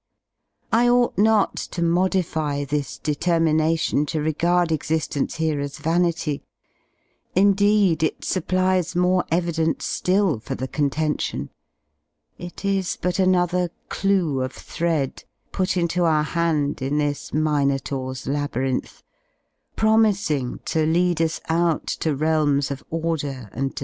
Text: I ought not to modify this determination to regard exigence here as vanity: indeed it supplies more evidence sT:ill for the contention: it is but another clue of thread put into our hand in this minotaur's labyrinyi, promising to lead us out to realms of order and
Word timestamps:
I 0.71 0.89
ought 0.89 1.15
not 1.15 1.55
to 1.77 1.83
modify 1.83 2.63
this 2.65 2.97
determination 2.97 4.07
to 4.07 4.19
regard 4.19 4.71
exigence 4.71 5.35
here 5.35 5.59
as 5.59 5.77
vanity: 5.77 6.41
indeed 7.35 8.01
it 8.01 8.25
supplies 8.25 8.95
more 8.95 9.25
evidence 9.29 9.85
sT:ill 9.85 10.39
for 10.39 10.55
the 10.55 10.67
contention: 10.67 11.51
it 12.39 12.65
is 12.65 12.97
but 12.99 13.19
another 13.19 13.69
clue 13.89 14.41
of 14.41 14.53
thread 14.53 15.23
put 15.51 15.77
into 15.77 16.03
our 16.05 16.23
hand 16.23 16.81
in 16.81 16.97
this 16.97 17.31
minotaur's 17.31 18.25
labyrinyi, 18.25 19.03
promising 19.75 20.61
to 20.65 20.83
lead 20.83 21.21
us 21.21 21.39
out 21.47 21.85
to 21.85 22.15
realms 22.15 22.71
of 22.71 22.83
order 22.89 23.49
and 23.53 23.79